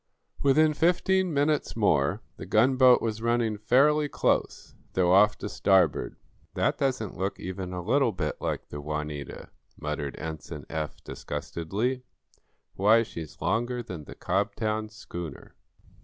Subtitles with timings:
[0.41, 6.15] Within fifteen minutes more the gunboat was running fairly close, though off to starboard.
[6.55, 12.01] "That doesn't look even a little bit like the 'Juanita,'" muttered Ensign Eph, disgustedly.
[12.73, 15.53] "Why, she's longer than the Cobtown schooner.